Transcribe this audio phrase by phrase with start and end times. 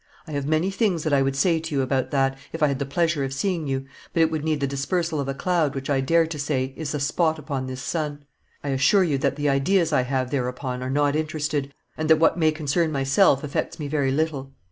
[0.25, 2.79] I have many things that I would say to you about that, if I had
[2.79, 3.85] the pleasure of seeing you,
[4.15, 6.95] but it would need the dispersal of a cloud which I dare to say is
[6.95, 8.25] a spot upon this sun.
[8.63, 12.35] I assure you that the ideas I have thereupon are not interested, and that what
[12.35, 14.53] may concern myself affects me very little.